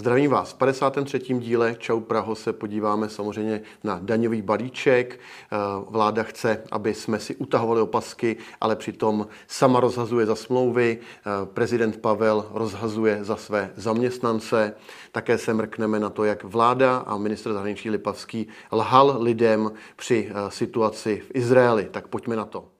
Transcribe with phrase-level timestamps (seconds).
[0.00, 0.52] Zdravím vás.
[0.52, 1.18] V 53.
[1.18, 5.20] díle Čau Praho se podíváme samozřejmě na daňový balíček.
[5.20, 5.56] Eh,
[5.88, 10.98] vláda chce, aby jsme si utahovali opasky, ale přitom sama rozhazuje za smlouvy.
[11.00, 14.74] Eh, prezident Pavel rozhazuje za své zaměstnance.
[15.12, 20.50] Také se mrkneme na to, jak vláda a ministr zahraničí Lipavský lhal lidem při eh,
[20.50, 21.88] situaci v Izraeli.
[21.90, 22.79] Tak pojďme na to.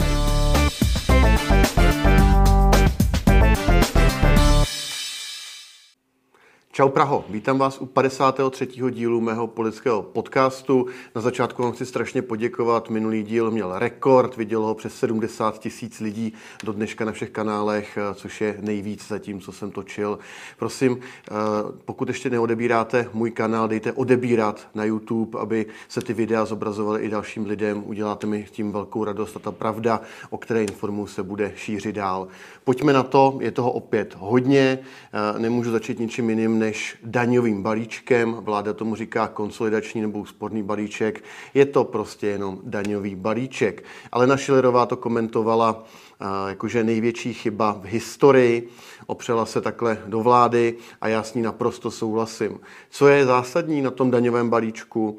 [6.72, 8.68] Čau Praho, vítám vás u 53.
[8.90, 10.86] dílu mého politického podcastu.
[11.14, 12.90] Na začátku vám chci strašně poděkovat.
[12.90, 16.32] Minulý díl měl rekord, vidělo ho přes 70 tisíc lidí
[16.64, 20.18] do dneška na všech kanálech, což je nejvíc za tím, co jsem točil.
[20.58, 21.34] Prosím, eh,
[21.84, 27.08] pokud ještě neodebíráte můj kanál, dejte odebírat na YouTube, aby se ty videa zobrazovaly i
[27.08, 27.82] dalším lidem.
[27.86, 32.28] Uděláte mi tím velkou radost a ta pravda, o které informuji, se bude šířit dál.
[32.64, 38.33] Pojďme na to, je toho opět hodně, eh, nemůžu začít ničím jiným, než daňovým balíčkem.
[38.33, 41.25] Vláda tomu říká konsolidační nebo úsporný balíček.
[41.55, 43.84] Je to prostě jenom daňový balíček.
[44.12, 45.84] Ale Schillerová to komentovala
[46.48, 48.68] jakože největší chyba v historii,
[49.06, 52.60] opřela se takhle do vlády a já s ní naprosto souhlasím.
[52.90, 55.18] Co je zásadní na tom daňovém balíčku?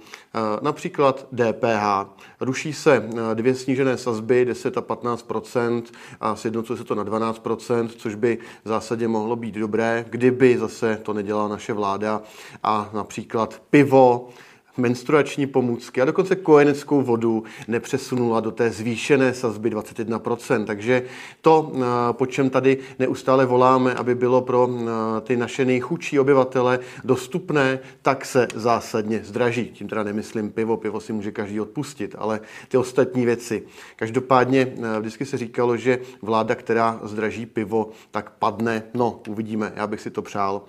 [0.62, 2.10] Například DPH.
[2.40, 5.84] Ruší se dvě snížené sazby, 10 a 15%
[6.20, 11.00] a sjednocuje se to na 12% což by v zásadě mohlo být dobré, kdyby zase
[11.04, 12.22] to nedělala naše vláda
[12.64, 14.30] a například pivo,
[14.78, 20.66] menstruační pomůcky a dokonce kojeneckou vodu nepřesunula do té zvýšené sazby 21%.
[20.66, 21.04] Takže
[21.42, 21.80] to, eh,
[22.12, 28.26] po čem tady neustále voláme, aby bylo pro eh, ty naše nejchudší obyvatele dostupné, tak
[28.26, 29.66] se zásadně zdraží.
[29.74, 33.64] Tím teda nemyslím pivo, pivo si může každý odpustit, ale ty ostatní věci.
[33.96, 38.84] Každopádně eh, vždycky se říkalo, že vláda, která zdraží pivo, tak padne.
[38.94, 40.62] No, uvidíme, já bych si to přál.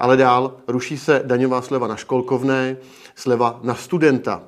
[0.00, 2.76] Ale dál ruší se daňová sleva na školkovné,
[3.14, 4.42] sleva na studenta.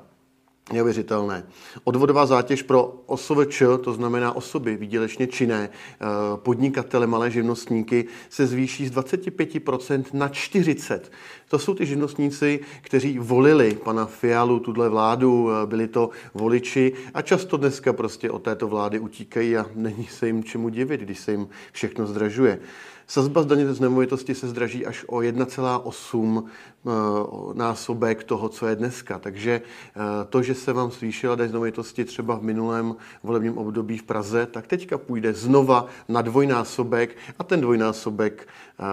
[0.73, 1.43] Neuvěřitelné.
[1.83, 6.05] Odvodová zátěž pro OSVČ, to znamená osoby výdělečně činné, eh,
[6.35, 11.11] podnikatele, malé živnostníky, se zvýší z 25% na 40%.
[11.49, 17.21] To jsou ty živnostníci, kteří volili pana Fialu, tuhle vládu, eh, byli to voliči a
[17.21, 21.31] často dneska prostě od této vlády utíkají a není se jim čemu divit, když se
[21.31, 22.59] jim všechno zdražuje.
[23.07, 26.89] Sazba z daně z nemovitosti se zdraží až o 1,8 eh,
[27.53, 29.19] násobek toho, co je dneska.
[29.19, 29.99] Takže eh,
[30.29, 34.45] to, že se vám zvýšila daň z nemovitosti třeba v minulém volebním období v Praze,
[34.45, 38.83] tak teďka půjde znova na dvojnásobek a ten dvojnásobek eh,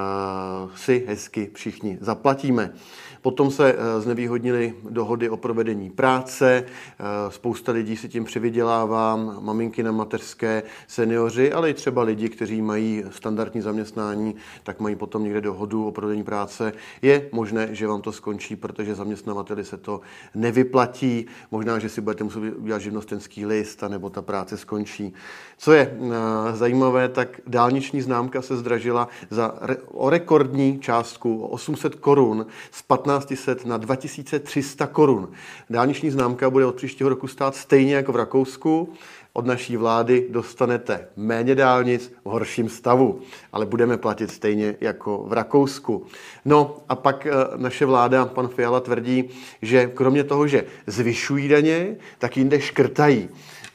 [0.77, 2.73] si hezky všichni zaplatíme.
[3.23, 9.83] Potom se eh, znevýhodnily dohody o provedení práce, eh, spousta lidí si tím přivydělává, maminky
[9.83, 15.41] na mateřské, seniori, ale i třeba lidi, kteří mají standardní zaměstnání, tak mají potom někde
[15.41, 16.73] dohodu o provedení práce.
[17.03, 20.01] Je možné, že vám to skončí, protože zaměstnavateli se to
[20.35, 21.27] nevyplatí.
[21.51, 25.15] Možná, že si budete muset udělat živnostenský list, nebo ta práce skončí.
[25.59, 29.55] Co je eh, zajímavé, tak dálniční známka se zdražila za
[29.87, 35.29] o rekordní částku, o 800 korun z 15 1500 na 2300 korun.
[35.71, 38.93] Dálniční známka bude od příštího roku stát stejně jako v Rakousku.
[39.33, 43.21] Od naší vlády dostanete méně dálnic v horším stavu,
[43.53, 46.07] ale budeme platit stejně jako v Rakousku.
[46.45, 49.31] No a pak eh, naše vláda, pan Fiala tvrdí,
[49.63, 53.29] že kromě toho, že zvyšují daně, tak jinde škrtají.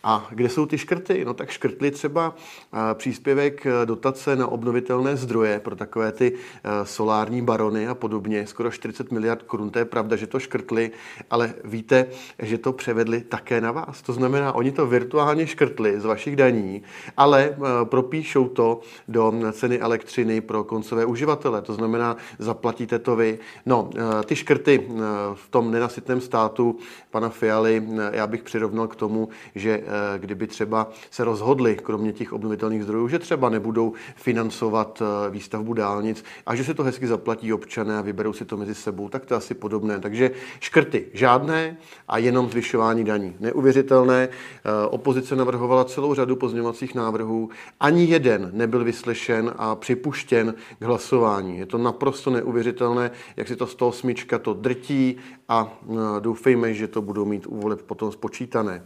[0.08, 1.26] A kde jsou ty škrty?
[1.26, 2.36] No tak škrtli třeba
[2.74, 8.48] eh, příspěvek eh, dotace na obnovitelné zdroje pro takové ty eh, solární barony a podobně,
[8.48, 9.70] skoro 40 miliard korun.
[9.70, 10.92] To je pravda, že to škrtli,
[11.30, 12.08] ale víte,
[12.40, 14.02] že to převedli také na vás.
[14.02, 16.82] To znamená, oni to virtuálně škrtli z vašich daní,
[17.18, 21.62] ale propíšou to do ceny elektřiny pro koncové uživatele.
[21.62, 23.40] To znamená, zaplatíte to vy.
[23.66, 23.90] No,
[24.26, 24.88] ty škrty
[25.34, 26.78] v tom nenasytném státu
[27.12, 29.84] pana Fialy já bych přirovnal k tomu, že
[30.18, 36.24] kdyby třeba se rozhodli, kromě těch obnovitelných zdrojů, že třeba nebudou financovat eh, výstavbu dálnic
[36.46, 39.34] a že se to hezky zaplatí občané a vyberou si to mezi sebou, tak to
[39.34, 40.00] je asi podobné.
[40.00, 41.78] Takže škrty žádné
[42.08, 43.36] a jenom zvyšování daní.
[43.40, 44.30] Neuvěřitelné.
[44.30, 47.50] Eh, opozice navrhovala celou řadu pozměňovacích návrhů.
[47.80, 51.58] Ani jeden nebyl vyslyšen a připuštěn k hlasování.
[51.58, 55.18] Je to naprosto neuvěřitelné, jak si to 108 to drtí
[55.50, 55.80] a
[56.20, 58.84] doufejme, že to budou mít u potom spočítané.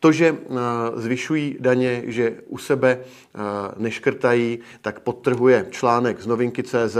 [0.00, 0.36] To, že
[0.94, 3.00] zvyšují daně, že u sebe
[3.76, 6.96] neškrtají, tak podtrhuje článek z novinky CZ,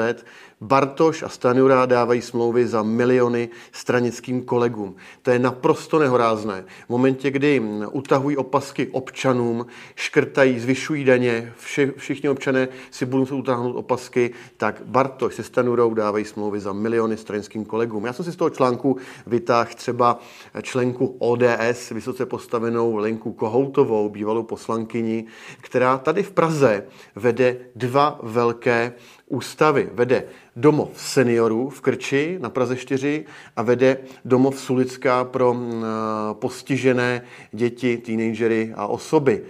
[0.63, 4.97] Bartoš a Stanura dávají smlouvy za miliony stranickým kolegům.
[5.23, 6.65] To je naprosto nehorázné.
[6.87, 7.63] V momentě, kdy
[7.93, 14.83] utahují opasky občanům, škrtají, zvyšují daně, vši, všichni občané si budou se utáhnout opasky, tak
[14.85, 18.07] Bartoš se Stanurou dávají smlouvy za miliony stranickým kolegům.
[18.07, 18.97] Já jsem si z toho článku
[19.27, 20.19] vytáhl třeba
[20.63, 25.25] členku ODS, vysoce postavenou Lenku Kohoutovou, bývalou poslankyni,
[25.61, 28.93] která tady v Praze vede dva velké
[29.27, 29.91] ústavy.
[29.93, 30.25] Vede
[30.57, 33.25] domov seniorů v Krči na Praze 4
[33.57, 35.85] a vede domov Sulická pro mm,
[36.33, 39.43] postižené děti, teenagery a osoby.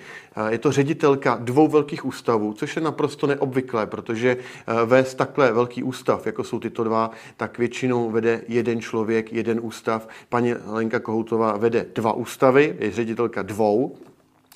[0.49, 4.37] Je to ředitelka dvou velkých ústavů, což je naprosto neobvyklé, protože
[4.85, 10.09] vést takhle velký ústav, jako jsou tyto dva, tak většinou vede jeden člověk, jeden ústav.
[10.29, 13.97] Paní Lenka Kohoutová vede dva ústavy, je ředitelka dvou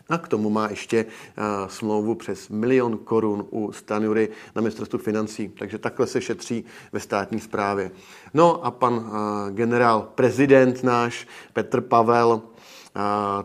[0.08, 5.48] a k tomu má ještě uh, smlouvu přes milion korun u Stanury na ministerstvu financí.
[5.58, 7.90] Takže takhle se šetří ve státní správě.
[8.34, 9.10] No a pan uh,
[9.50, 12.42] generál prezident náš Petr Pavel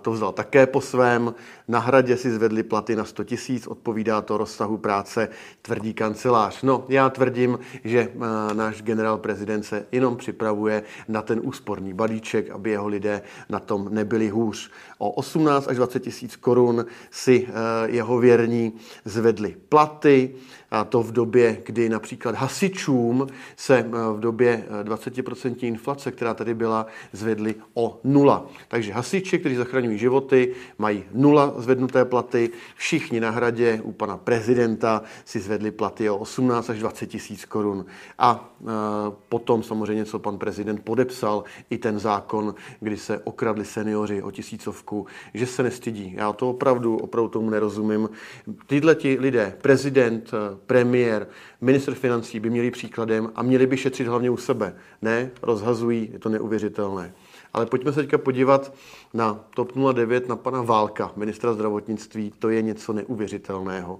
[0.01, 1.34] to vzal také po svém.
[1.68, 5.30] Na hradě si zvedli platy na 100 tisíc, odpovídá to rozsahu práce,
[5.62, 6.62] tvrdí kancelář.
[6.62, 8.12] No, já tvrdím, že
[8.54, 13.88] náš generál prezident se jenom připravuje na ten úsporný balíček, aby jeho lidé na tom
[13.92, 14.72] nebyli hůř.
[14.98, 17.48] O 18 až 20 tisíc korun si
[17.86, 18.74] jeho věrní
[19.06, 20.36] zvedli platy,
[20.71, 26.86] a to v době, kdy například hasičům se v době 20% inflace, která tady byla,
[27.12, 28.45] zvedli o nula.
[28.68, 32.50] Takže hasiči, kteří zachraňují životy, mají nula zvednuté platy.
[32.75, 37.86] Všichni na hradě u pana prezidenta si zvedli platy o 18 až 20 tisíc korun.
[38.19, 38.66] A e,
[39.30, 45.06] potom samozřejmě, co pan prezident podepsal, i ten zákon, kdy se okradli seniori o tisícovku,
[45.33, 46.13] že se nestydí.
[46.18, 48.10] Já to opravdu, opravdu tomu nerozumím.
[48.68, 50.31] Tyhle ti lidé, prezident,
[50.66, 51.28] premiér,
[51.62, 54.76] minister financí by měli příkladem a měli by šetřit hlavně u sebe.
[55.02, 57.14] Ne, rozhazují, je to neuvěřitelné.
[57.54, 58.74] Ale pojďme se teďka podívat
[59.14, 62.34] na TOP 09, na pana Válka, ministra zdravotnictví.
[62.40, 64.00] To je něco neuvěřitelného.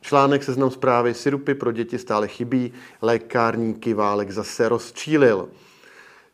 [0.00, 2.72] Článek seznam zprávy, syrupy pro děti stále chybí,
[3.02, 5.48] lékárníky Válek zase rozčílil.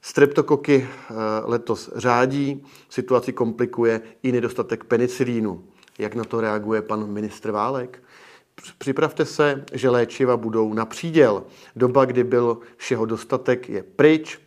[0.00, 1.14] Streptokoky eh,
[1.44, 5.64] letos řádí, situaci komplikuje i nedostatek penicilínu.
[5.99, 8.03] Jak na to reaguje pan ministr Válek?
[8.78, 11.44] Připravte se, že léčiva budou na příděl.
[11.76, 14.38] Doba, kdy byl všeho dostatek, je pryč,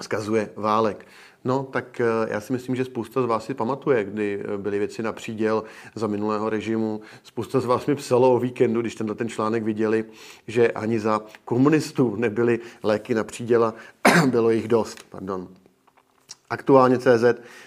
[0.00, 1.06] zkazuje Válek.
[1.44, 4.78] No, tak eh, já si myslím, že spousta z vás si pamatuje, kdy eh, byly
[4.78, 5.64] věci na příděl
[5.94, 7.00] za minulého režimu.
[7.22, 10.04] Spousta z vás mi psalo o víkendu, když tenhle ten článek viděli,
[10.46, 13.74] že ani za komunistů nebyly léky na příděla,
[14.26, 15.02] bylo jich dost.
[15.10, 15.48] Pardon.
[16.52, 17.24] Aktuálně CZ,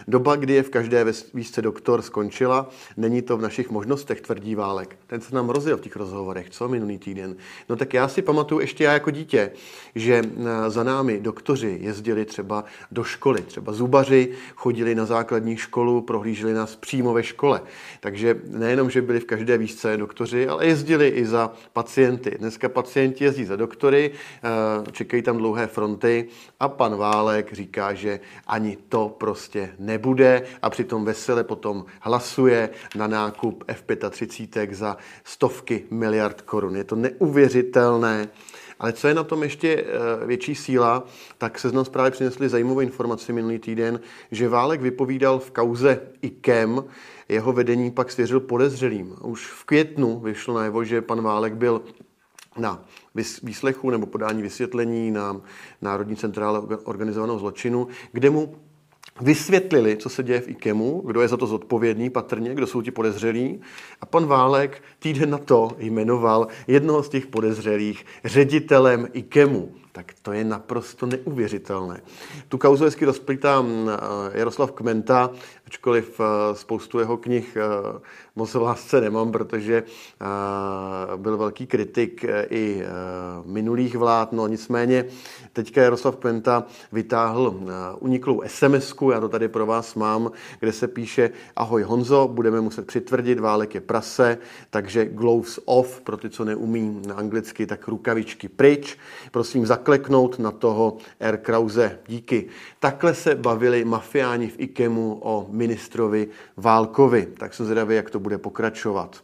[0.07, 2.69] doba, kdy je v každé výzce doktor, skončila.
[2.97, 4.97] Není to v našich možnostech, tvrdí Válek.
[5.07, 7.35] Ten se nám rozjel v těch rozhovorech, co minulý týden.
[7.69, 9.51] No tak já si pamatuju ještě já jako dítě,
[9.95, 13.41] že eh, za námi doktoři jezdili třeba do školy.
[13.41, 17.61] Třeba zubaři chodili na základní školu, prohlíželi nás přímo ve škole.
[17.99, 22.35] Takže nejenom, že byli v každé výzce doktoři, ale jezdili i za pacienty.
[22.39, 26.27] Dneska pacienti jezdí za doktory, eh, čekají tam dlouhé fronty
[26.59, 33.07] a pan Válek říká, že ani to prostě nebude a přitom vesele potom hlasuje na
[33.07, 36.75] nákup F-35 za stovky miliard korun.
[36.75, 38.27] Je to neuvěřitelné.
[38.79, 41.03] Ale co je na tom ještě eh, větší síla,
[41.37, 43.99] tak se nám zprávy přinesli zajímavou informaci minulý týden,
[44.31, 46.83] že Válek vypovídal v kauze IKEM,
[47.29, 49.15] jeho vedení pak svěřil podezřelým.
[49.21, 51.81] Už v květnu vyšlo najevo, že pan Válek byl
[52.57, 52.85] na
[53.43, 55.41] výslechu nebo podání vysvětlení na
[55.81, 58.55] Národní centrále organizovaného zločinu, kde mu
[59.21, 62.91] vysvětlili, co se děje v IKEMu, kdo je za to zodpovědný patrně, kdo jsou ti
[62.91, 63.61] podezřelí.
[64.01, 69.82] A pan Válek týden na to jmenoval jednoho z těch podezřelých ředitelem IKEMu.
[69.95, 72.01] Tak to je naprosto neuvěřitelné.
[72.49, 75.29] Tu kauzu hezky rozplítá eh, Jaroslav Kmenta,
[75.67, 77.99] ačkoliv eh, spoustu jeho knih eh,
[78.35, 79.83] moc v lásce nemám, protože
[81.15, 82.83] byl velký kritik i
[83.45, 85.05] minulých vlád, no nicméně
[85.53, 87.59] teďka Jaroslav Kmenta vytáhl
[87.99, 92.87] uniklou sms já to tady pro vás mám, kde se píše Ahoj Honzo, budeme muset
[92.87, 94.37] přitvrdit, válek je prase,
[94.69, 98.97] takže gloves off, pro ty, co neumí anglicky, tak rukavičky pryč.
[99.31, 101.37] Prosím, za zakleknout na toho R.
[101.37, 101.99] Krause.
[102.07, 102.47] Díky.
[102.79, 107.25] Takhle se bavili mafiáni v IKEMu o ministrovi Válkovi.
[107.37, 109.23] Tak jsem zvědavý, jak to bude pokračovat.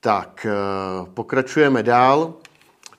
[0.00, 2.34] Tak, eh, pokračujeme dál.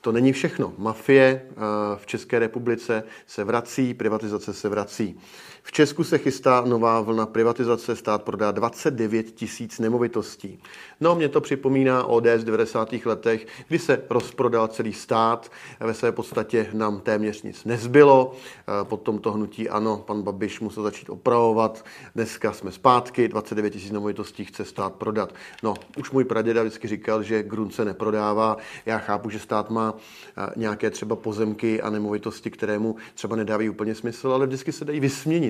[0.00, 0.72] To není všechno.
[0.78, 1.54] Mafie eh,
[1.96, 5.20] v České republice se vrací, privatizace se vrací.
[5.62, 10.62] V Česku se chystá nová vlna privatizace, stát prodá 29 tisíc nemovitostí.
[11.00, 12.92] No, mě to připomíná ODS v 90.
[13.04, 15.50] letech, kdy se rozprodal celý stát,
[15.80, 18.32] ve své podstatě nám téměř nic nezbylo,
[18.82, 24.44] po tomto hnutí ano, pan Babiš musel začít opravovat, dneska jsme zpátky, 29 tisíc nemovitostí
[24.44, 25.34] chce stát prodat.
[25.62, 29.94] No, už můj praděda vždycky říkal, že grun se neprodává, já chápu, že stát má
[30.56, 35.00] nějaké třeba pozemky a nemovitosti, které mu třeba nedávají úplně smysl, ale vždycky se dají
[35.00, 35.49] vysměnit.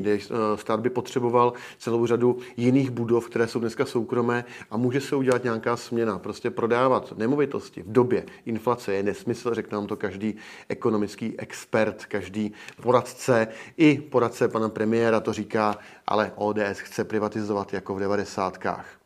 [0.55, 5.45] Stát by potřeboval celou řadu jiných budov, které jsou dneska soukromé a může se udělat
[5.45, 6.19] nějaká směna.
[6.19, 10.37] Prostě prodávat nemovitosti v době inflace je nesmysl, řekne nám to každý
[10.69, 12.53] ekonomický expert, každý
[12.83, 19.00] poradce, i poradce pana premiéra to říká, ale ODS chce privatizovat jako v devadesátkách.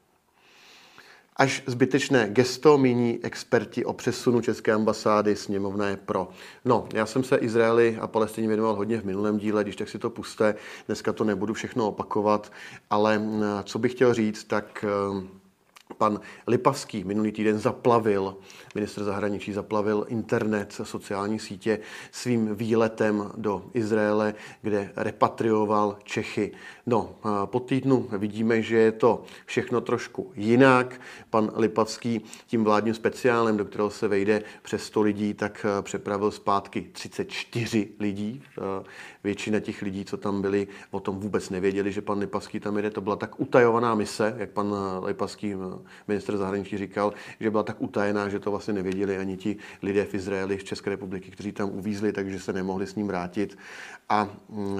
[1.36, 6.28] Až zbytečné gesto míní experti o přesunu České ambasády sněmovné pro.
[6.64, 9.98] No, já jsem se Izraeli a Palestině věnoval hodně v minulém díle, když tak si
[9.98, 10.54] to puste.
[10.86, 12.52] Dneska to nebudu všechno opakovat,
[12.90, 13.22] ale
[13.64, 14.84] co bych chtěl říct, tak
[15.98, 18.36] Pan Lipavský minulý týden zaplavil,
[18.74, 21.78] ministr zahraničí zaplavil internet, sociální sítě
[22.12, 26.52] svým výletem do Izraele, kde repatrioval Čechy.
[26.86, 31.00] No, po týdnu vidíme, že je to všechno trošku jinak.
[31.30, 36.30] Pan Lipavský tím vládním speciálem, do kterého se vejde přes 100 lidí, tak eh, přepravil
[36.30, 38.42] zpátky 34 lidí.
[38.58, 38.84] Eh,
[39.24, 42.90] většina těch lidí, co tam byli, o tom vůbec nevěděli, že pan Lipavský tam jede.
[42.90, 44.74] To byla tak utajovaná mise, jak pan
[45.04, 45.54] Lipavský,
[46.08, 50.14] minister zahraničí, říkal, že byla tak utajená, že to vlastně nevěděli ani ti lidé v
[50.14, 53.58] Izraeli, v České republiky, kteří tam uvízli, takže se nemohli s ním vrátit.
[54.08, 54.78] A mm,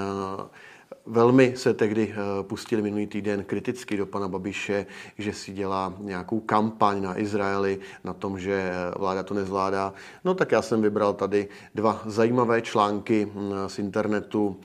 [1.07, 4.87] Velmi se tehdy eh, pustili minulý týden kriticky do pana Babiše,
[5.19, 9.93] že si dělá nějakou kampaň na Izraeli, na tom, že vláda to nezvládá.
[10.25, 14.61] No tak já jsem vybral tady dva zajímavé články mm, z internetu.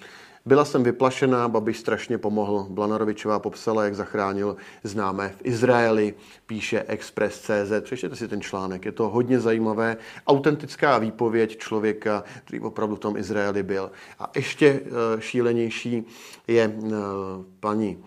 [0.50, 2.68] Byla jsem vyplašená, Babiš strašně pomohl.
[2.70, 6.14] Blanarovičová popsala, jak zachránil známé v Izraeli,
[6.46, 7.72] píše Express.cz.
[7.82, 9.98] Přečtěte si ten článek, je to hodně zajímavé.
[10.28, 13.92] Autentická výpověď člověka, který opravdu v tom Izraeli byl.
[14.20, 16.04] A ještě eh, šílenější
[16.48, 16.92] je eh,
[17.60, 18.04] paní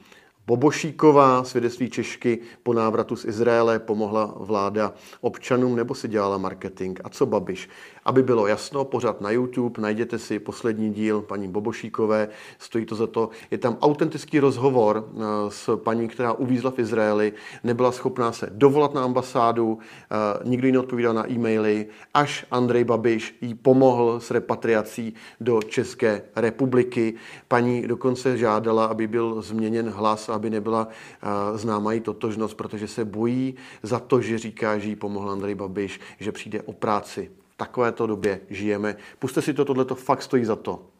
[0.46, 7.00] Bobošíková, svědectví Češky po návratu z Izraele, pomohla vláda občanům nebo si dělala marketing.
[7.04, 7.68] A co Babiš?
[8.04, 13.06] Aby bylo jasno, pořád na YouTube, najděte si poslední díl paní Bobošíkové, stojí to za
[13.06, 13.30] to.
[13.50, 17.32] Je tam autentický rozhovor eh, s paní, která uvízla v Izraeli,
[17.64, 23.36] nebyla schopná se dovolat na ambasádu, eh, nikdo jí neodpovídal na e-maily, až Andrej Babiš
[23.40, 27.14] jí pomohl s repatriací do České republiky.
[27.48, 33.04] Paní dokonce žádala, aby byl změněn hlas, aby nebyla eh, známa její totožnost, protože se
[33.04, 38.06] bojí za to, že říká, že jí pomohl Andrej Babiš, že přijde o práci takovéto
[38.06, 38.96] době žijeme.
[39.18, 40.91] Puste si to, tohle to fakt stojí za to.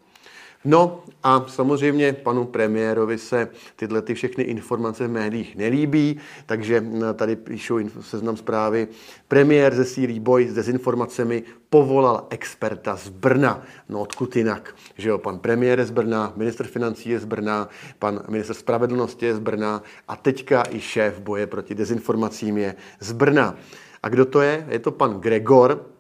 [0.65, 7.37] No a samozřejmě panu premiérovi se tyhle ty všechny informace v médiích nelíbí, takže tady
[7.37, 8.89] píšou seznam zprávy.
[9.29, 13.63] Premiér ze Sírí boj s dezinformacemi povolal experta z Brna.
[13.89, 17.69] No odkud jinak, že jo, pan premiér je z Brna, minister financí je z Brna,
[17.99, 23.13] pan minister spravedlnosti je z Brna a teďka i šéf boje proti dezinformacím je z
[23.13, 23.57] Brna.
[24.03, 24.67] A kdo to je?
[24.69, 25.92] Je to pan Gregor,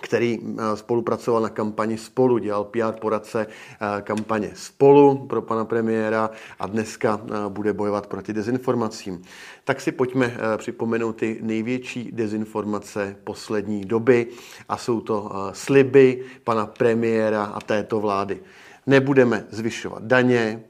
[0.00, 6.30] který eh, spolupracoval na kampani Spolu, dělal PR poradce eh, kampaně Spolu pro pana premiéra
[6.58, 9.22] a dneska eh, bude bojovat proti dezinformacím.
[9.64, 14.26] Tak si pojďme připomenout ty největší dezinformace poslední doby
[14.68, 18.40] a jsou to sliby pana premiéra a této vlády.
[18.86, 20.62] Nebudeme zvyšovat daně,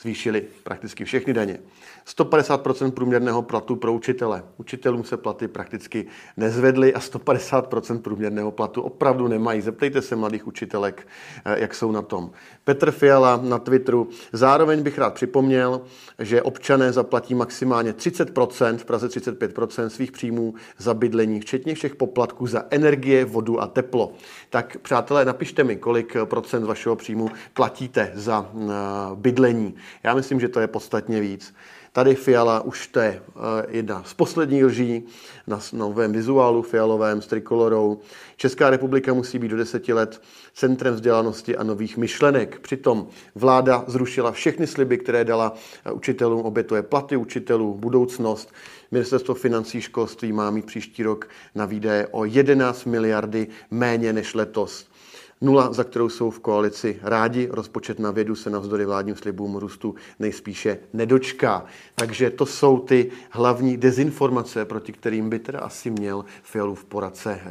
[0.00, 1.58] zvýšili prakticky všechny daně.
[2.06, 4.42] 150% průměrného platu pro učitele.
[4.56, 9.60] Učitelům se platy prakticky nezvedly a 150% průměrného platu opravdu nemají.
[9.60, 11.08] Zeptejte se mladých učitelek,
[11.44, 12.30] eh, jak jsou na tom.
[12.64, 14.08] Petr Fiala na Twitteru.
[14.32, 15.80] Zároveň bych rád připomněl,
[16.18, 22.46] že občané zaplatí maximálně 30%, v Praze 35% svých příjmů za bydlení, včetně všech poplatků
[22.46, 24.12] za energie, vodu a teplo.
[24.50, 28.68] Tak přátelé, napište mi, kolik procent vašeho příjmu platíte za eh,
[29.14, 29.74] bydlení.
[30.02, 31.54] Já myslím, že to je podstatně víc.
[31.96, 35.06] Tady Fiala už to je eh, jedna z posledních lží
[35.46, 38.00] na novém vizuálu fialovém s trikolorou.
[38.36, 40.22] Česká republika musí být do deseti let
[40.54, 42.60] centrem vzdělanosti a nových myšlenek.
[42.60, 48.52] Přitom vláda zrušila všechny sliby, které dala eh, učitelům, obětuje platy učitelů, budoucnost.
[48.90, 54.88] Ministerstvo financí školství má mít příští rok na výdaje o 11 miliardy méně než letos.
[55.40, 59.94] Nula, za kterou jsou v koalici rádi, rozpočet na vědu se navzdory vládním slibům růstu
[60.18, 61.64] nejspíše nedočká.
[61.94, 67.48] Takže to jsou ty hlavní dezinformace, proti kterým by teda asi měl Fialův poradce eh,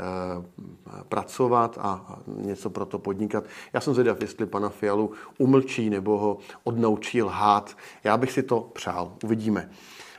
[1.09, 3.43] pracovat a něco pro to podnikat.
[3.73, 7.77] Já jsem zvědav, jestli pana Fialu umlčí nebo ho odnaučí lhát.
[8.03, 9.11] Já bych si to přál.
[9.23, 9.69] Uvidíme.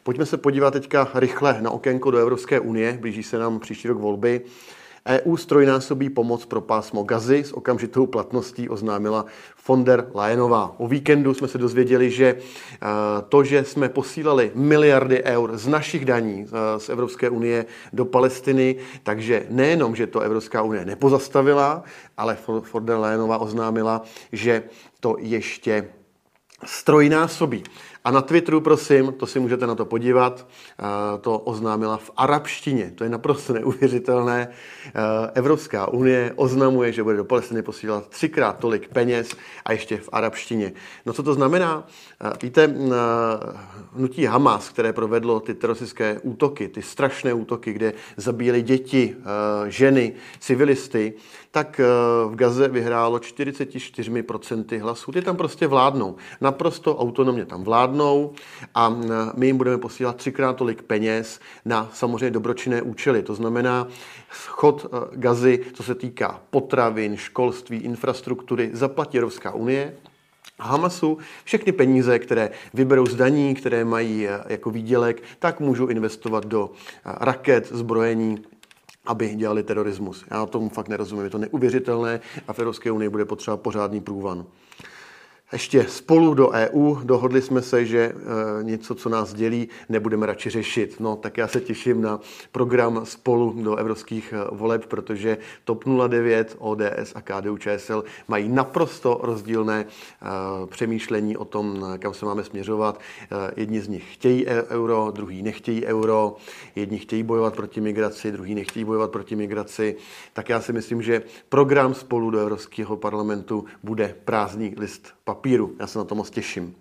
[0.03, 2.99] Pojďme se podívat teďka rychle na okénko do Evropské unie.
[3.01, 4.45] Blíží se nám příští rok volby.
[5.07, 9.25] EU strojnásobí pomoc pro pásmo Gazy s okamžitou platností oznámila
[9.69, 10.75] von der Leyenová.
[10.79, 12.37] O víkendu jsme se dozvěděli, že e,
[13.29, 18.77] to, že jsme posílali miliardy eur z našich daní e, z Evropské unie do Palestiny,
[19.03, 21.83] takže nejenom, že to Evropská unie nepozastavila,
[22.17, 22.39] ale
[22.73, 24.63] von der Leyenová oznámila, že
[25.01, 25.89] to ještě
[26.65, 27.65] strojnásobí.
[28.07, 30.47] A na Twitteru, prosím, to si můžete na to podívat,
[30.79, 30.85] eh,
[31.21, 32.93] to oznámila v arabštině.
[32.95, 34.49] To je naprosto neuvěřitelné.
[34.49, 34.93] Eh,
[35.35, 40.73] Evropská unie oznamuje, že bude do Palestiny posílat třikrát tolik peněz a ještě v arabštině.
[41.07, 41.87] No co to znamená?
[42.21, 42.75] Eh, víte,
[43.97, 49.17] hnutí Hamas, které provedlo ty teroristické útoky, ty strašné útoky, kde zabíjeli děti,
[49.69, 51.15] ženy, civilisty,
[51.57, 51.81] tak
[52.29, 55.13] v Gaze vyhrálo 44% hlasů.
[55.13, 56.17] Ty tam prostě vládnou.
[56.41, 58.33] Naprosto autonomně tam vládnou
[58.75, 58.97] a
[59.37, 63.23] my jim budeme posílat třikrát tolik peněz na samozřejmě dobročinné účely.
[63.23, 63.89] To znamená,
[64.33, 69.97] schod e, gazy, co se týká potravin, školství, infrastruktury, zaplatí Evropská unie,
[70.61, 76.71] Hamasu všechny peníze, které vyberou z daní, které mají jako výdělek, tak můžou investovat do
[77.05, 78.45] raket, zbrojení,
[79.07, 80.25] aby dělali terorismus.
[80.31, 84.47] Já tomu fakt nerozumím, je to neuvěřitelné a v Evropské unii bude potřeba pořádný průvan
[85.53, 86.95] ještě spolu do EU.
[87.05, 88.15] Dohodli jsme se, že e,
[88.65, 91.01] něco, co nás dělí, nebudeme radši řešit.
[91.01, 92.21] No, tak já se těším na
[92.53, 99.21] program spolu do evropských e, voleb, protože TOP 09, ODS a KDU ČSL mají naprosto
[99.23, 99.87] rozdílné e,
[100.67, 103.01] přemýšlení o tom, kam se máme směřovat.
[103.57, 106.37] Jedni z nich chtějí euro, druhý nechtějí euro,
[106.77, 109.97] jedni chtějí bojovat proti migraci, druhý nechtějí bojovat proti migraci.
[110.33, 115.77] Tak já si myslím, že program spolu do Evropského parlamentu bude prázdný list papíru papíru.
[115.81, 116.75] Já se na to moc těším.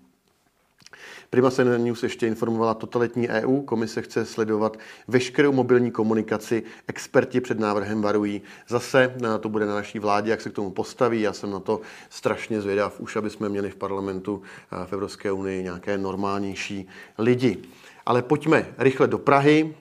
[1.29, 3.62] Prima News ještě informovala totalitní EU.
[3.62, 6.63] Komise chce sledovat veškerou mobilní komunikaci.
[6.88, 8.41] Experti před návrhem varují.
[8.67, 11.21] Zase to bude na naší vládě, jak se k tomu postaví.
[11.21, 14.41] Já jsem na to strašně zvědav, už aby jsme měli v parlamentu
[14.85, 17.57] v Evropské unii nějaké normálnější lidi.
[18.05, 19.75] Ale pojďme rychle do Prahy.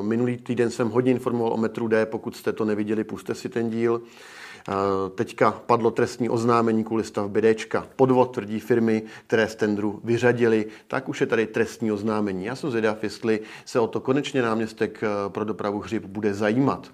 [0.00, 2.06] Minulý týden jsem hodně informoval o metru D.
[2.06, 4.02] Pokud jste to neviděli, puste si ten díl.
[5.14, 7.86] Teďka padlo trestní oznámení kvůli stavbě Dčka.
[7.96, 12.44] Podvod tvrdí firmy, které z tendru vyřadili, tak už je tady trestní oznámení.
[12.44, 16.90] Já jsem zvědav, jestli se o to konečně náměstek eh, pro dopravu Hřib bude zajímat.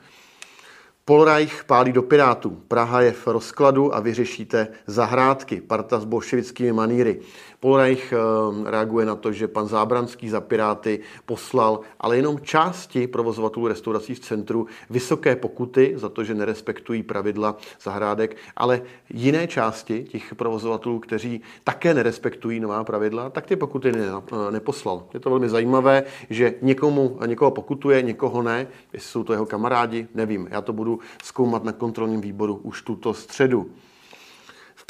[1.04, 2.50] Polreich pálí do Pirátů.
[2.68, 5.60] Praha je v rozkladu a vyřešíte zahrádky.
[5.60, 7.20] Parta s bolševickými maníry.
[7.60, 13.66] Polreich eh, reaguje na to, že pan Zábranský za Piráty poslal, ale jenom části provozovatelů
[13.66, 20.34] restaurací v centru vysoké pokuty za to, že nerespektují pravidla zahrádek, ale jiné části těch
[20.34, 25.06] provozovatelů, kteří také nerespektují nová pravidla, tak ty pokuty ne, eh, neposlal.
[25.14, 28.66] Je to velmi zajímavé, že někomu, někoho pokutuje, někoho ne.
[28.92, 30.48] Jestli jsou to jeho kamarádi, nevím.
[30.50, 33.70] Já to budu zkoumat na kontrolním výboru už tuto středu.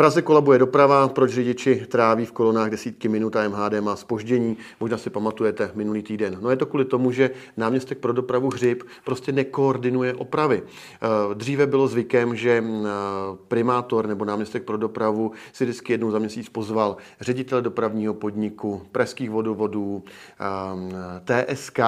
[0.01, 4.57] Praze kolabuje doprava, proč řidiči tráví v kolonách desítky minut a MHD má spoždění.
[4.81, 6.39] Možná si pamatujete minulý týden.
[6.41, 10.63] No je to kvůli tomu, že náměstek pro dopravu Hřib prostě nekoordinuje opravy.
[10.63, 12.89] Eh, dříve bylo zvykem, že eh,
[13.49, 19.31] primátor nebo náměstek pro dopravu si vždycky jednou za měsíc pozval ředitele dopravního podniku, pražských
[19.31, 20.03] vodovodů,
[20.41, 21.81] eh, TSK,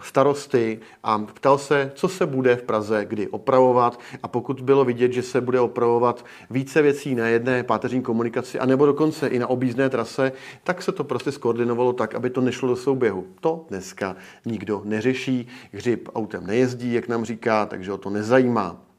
[0.00, 5.12] starosty a ptal se, co se bude v Praze kdy opravovat a pokud bylo vidět,
[5.12, 9.90] že se bude opravovat více věcí na jedné páteřní komunikaci, anebo dokonce i na objízdné
[9.90, 10.32] trase,
[10.64, 13.26] tak se to prostě skoordinovalo tak, aby to nešlo do souběhu.
[13.40, 15.48] To dneska nikdo neřeší.
[15.72, 18.91] Hřib autem nejezdí, jak nám říká, takže o to nezajímá.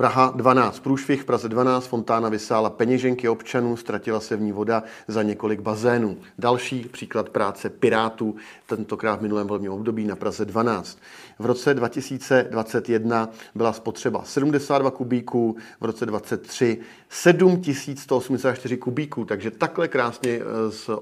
[0.00, 0.80] Praha 12.
[0.80, 1.86] Průšvih v Praze 12.
[1.86, 6.18] Fontána vysála peněženky občanů, ztratila se v ní voda za několik bazénů.
[6.38, 10.98] Další příklad práce Pirátů, tentokrát v minulém volebním období na Praze 12.
[11.38, 20.30] V roce 2021 byla spotřeba 72 kubíků, v roce 2023 7184 kubíků, takže takhle krásně
[20.30, 20.42] eh,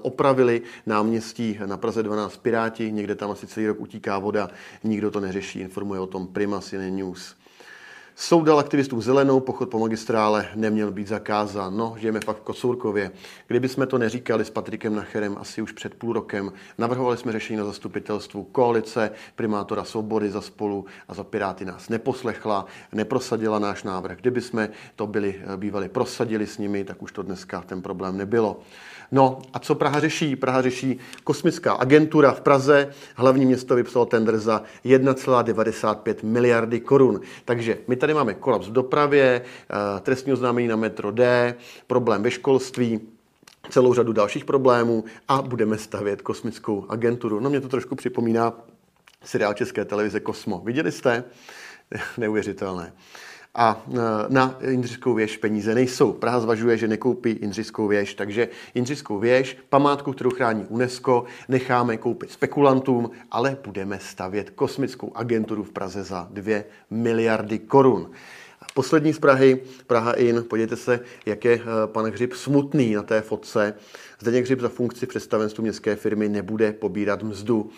[0.01, 4.49] opravili náměstí na Praze 12 Piráti, někde tam asi celý rok utíká voda,
[4.83, 7.35] nikdo to neřeší, informuje o tom Prima Cine News.
[8.19, 11.77] Soud dal aktivistům zelenou, pochod po magistrále neměl být zakázán.
[11.77, 13.11] No, žijeme fakt v Kocourkově.
[13.47, 17.57] Kdyby jsme to neříkali s Patrikem Nacherem asi už před půl rokem, navrhovali jsme řešení
[17.57, 24.17] na zastupitelstvu koalice, primátora Svobody za spolu a za Piráty nás neposlechla, neprosadila náš návrh.
[24.17, 28.59] Kdyby jsme to byli, bývali prosadili s nimi, tak už to dneska ten problém nebylo.
[29.11, 30.35] No a co Praha řeší?
[30.35, 32.89] Praha řeší kosmická agentura v Praze.
[33.15, 37.21] Hlavní město vypsalo tender za 1,95 miliardy korun.
[37.45, 41.55] Takže my tady máme kolaps v dopravě, eh, trestní oznámení na metro D,
[41.87, 42.99] problém ve školství,
[43.69, 47.39] celou řadu dalších problémů a budeme stavět kosmickou agenturu.
[47.39, 48.53] No mě to trošku připomíná
[49.23, 50.61] seriál České televize Kosmo.
[50.65, 51.23] Viděli jste?
[52.17, 52.93] Neuvěřitelné
[53.57, 53.97] a e,
[54.29, 56.13] na Jindřišskou věž peníze nejsou.
[56.13, 62.31] Praha zvažuje, že nekoupí Jindřišskou věž, takže Jindřišskou věž, památku, kterou chrání UNESCO, necháme koupit
[62.31, 68.11] spekulantům, ale budeme stavět kosmickou agenturu v Praze za 2 miliardy korun.
[68.73, 73.21] Poslední z Prahy, Praha In, podívejte se, jak je e, pan Hřib smutný na té
[73.21, 73.73] fotce.
[74.19, 77.69] Zdeněk Hřib za funkci v představenstvu městské firmy nebude pobírat mzdu.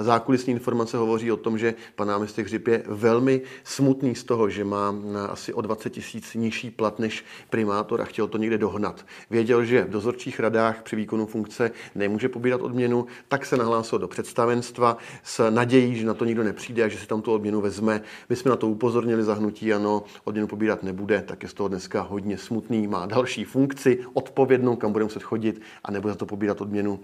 [0.00, 4.64] Zákulisní informace hovoří o tom, že pan náměstek Hřib je velmi smutný z toho, že
[4.64, 4.94] má
[5.28, 9.06] asi o 20 tisíc nižší plat než primátor a chtěl to někde dohnat.
[9.30, 14.08] Věděl, že v dozorčích radách při výkonu funkce nemůže pobírat odměnu, tak se nahlásil do
[14.08, 18.02] představenstva s nadějí, že na to nikdo nepřijde a že si tam tu odměnu vezme.
[18.28, 22.00] My jsme na to upozornili zahnutí, ano, odměnu pobírat nebude, tak je z toho dneska
[22.00, 22.86] hodně smutný.
[22.86, 27.00] Má další funkci, odpovědnou, kam bude muset chodit a nebude za to pobírat odměnu.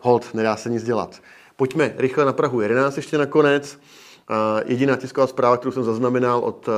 [0.00, 1.22] Hold, nedá se nic dělat.
[1.56, 3.78] Pojďme rychle na Prahu 11 ještě nakonec.
[4.66, 6.72] Jediná tisková zpráva, kterou jsem zaznamenal od eh,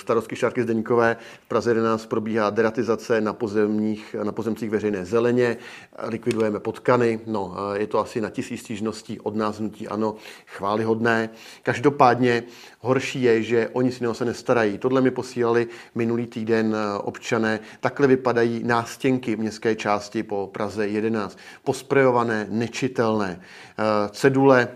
[0.00, 5.56] starostky Šárky Zdeňkové, v Praze 11 probíhá deratizace na, pozemních, na pozemcích veřejné zeleně,
[6.02, 10.14] likvidujeme potkany, no, je to asi na tisíc stížností od nás hnutí, ano,
[10.46, 11.30] chválihodné.
[11.62, 12.42] Každopádně
[12.80, 14.78] horší je, že oni si se nestarají.
[14.78, 17.60] Tohle mi posílali minulý týden eh, občané.
[17.80, 21.38] Takhle vypadají nástěnky městské části po Praze 11.
[21.64, 23.40] Posprejované, nečitelné.
[23.40, 24.68] Eh, cedule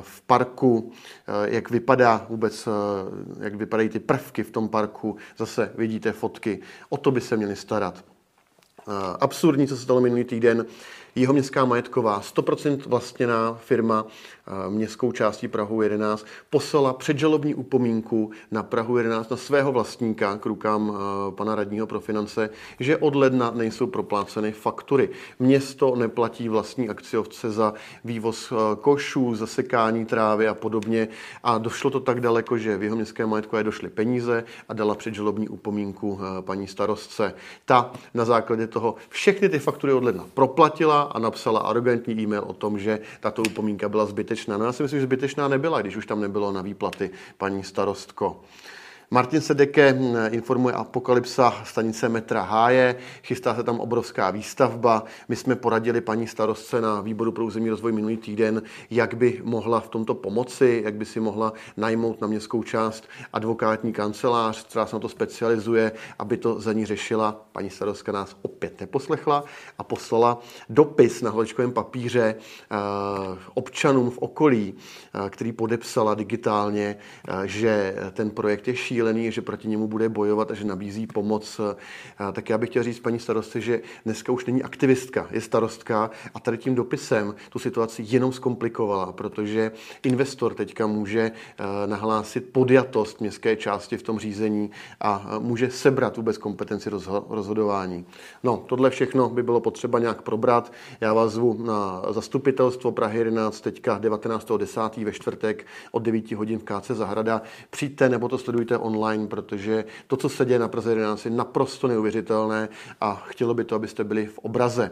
[0.00, 0.92] v parku,
[1.44, 6.60] jak jak vypadá vůbec, eh, jak vypadají ty prvky v tom parku, zase vidíte fotky,
[6.88, 8.04] o to by se měli starat.
[8.88, 10.66] Eh, absurdní, co se stalo minulý týden,
[11.14, 14.06] jeho městská majetková, 100% vlastněná firma
[14.68, 20.92] městskou částí Prahu 11 poslala předžalobní upomínku na Prahu 11 na svého vlastníka k rukám
[20.94, 25.10] eh, pana radního pro finance, že od ledna nejsou propláceny faktury.
[25.38, 31.08] Město neplatí vlastní akciovce za vývoz eh, košů, zasekání trávy a podobně
[31.42, 35.48] a došlo to tak daleko, že v jeho městské majetkové došly peníze a dala předžalobní
[35.48, 37.34] upomínku paní starostce.
[37.64, 42.52] Ta na základě toho všechny ty faktury od ledna proplatila a napsala arrogantní e-mail o
[42.52, 44.33] tom, že tato upomínka byla zbytečná.
[44.48, 48.40] No já si myslím, že zbytečná nebyla, když už tam nebylo na výplaty paní starostko.
[49.10, 49.98] Martin Sedeke
[50.30, 55.04] informuje Apokalypsa stanice metra Háje, chystá se tam obrovská výstavba.
[55.28, 59.80] My jsme poradili paní starostce na výboru pro územní rozvoj minulý týden, jak by mohla
[59.80, 64.96] v tomto pomoci, jak by si mohla najmout na městskou část advokátní kancelář, která se
[64.96, 67.46] na to specializuje, aby to za ní řešila.
[67.52, 69.44] Paní starostka nás opět neposlechla
[69.78, 70.38] a poslala
[70.68, 72.76] dopis na hlavičkovém papíře eh,
[73.54, 76.96] občanům v okolí, eh, který podepsala digitálně,
[77.28, 81.06] eh, že ten projekt je šílený šílený, že proti němu bude bojovat a že nabízí
[81.06, 81.60] pomoc.
[82.32, 86.40] Tak já bych chtěl říct paní starostce, že dneska už není aktivistka, je starostka a
[86.40, 93.56] tady tím dopisem tu situaci jenom zkomplikovala, protože investor teďka může eh, nahlásit podjatost městské
[93.56, 96.90] části v tom řízení a eh, může sebrat vůbec kompetenci
[97.28, 98.06] rozhodování.
[98.42, 100.72] No, tohle všechno by bylo potřeba nějak probrat.
[101.00, 105.04] Já vás zvu na zastupitelstvo Prahy 11 teďka 19.10.
[105.04, 107.42] ve čtvrtek od 9 hodin v KC Zahrada.
[107.70, 111.88] Přijďte nebo to sledujte online, protože to, co se děje na Praze 11, je naprosto
[111.88, 112.68] neuvěřitelné
[113.00, 114.90] a chtělo by to, abyste byli v obraze.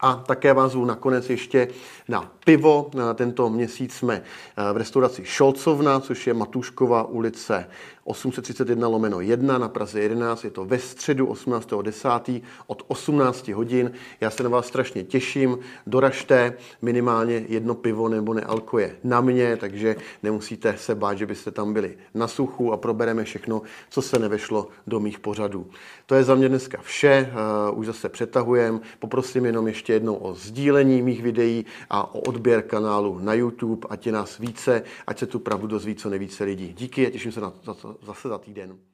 [0.00, 1.68] A také vás zvu nakonec ještě
[2.08, 2.90] na pivo.
[3.14, 7.66] Tento měsíc jsme eh, v restauraci Šolcovna, což je Matuškova ulice
[8.04, 10.44] 831 lomeno 1 na Praze 11.
[10.44, 12.42] Je to ve středu 18.10.
[12.66, 13.92] od 18 hodin.
[14.20, 15.58] Já se na vás strašně těším.
[15.86, 21.50] Doražte minimálně jedno pivo nebo nealko je na mě, takže nemusíte se bát, že byste
[21.50, 25.66] tam byli na suchu a probereme všechno, co se nevešlo do mých pořadů.
[26.10, 27.32] To je za mě dneska vše.
[27.70, 28.80] Uh, už zase přetahujem.
[28.98, 34.06] Poprosím jenom ještě jednou o sdílení mých videí a o odběr kanálu na YouTube, ať
[34.06, 36.74] je nás více, ať se tu pravdu dozví co nejvíce lidí.
[36.78, 38.89] Díky a těším se na to zase za týden.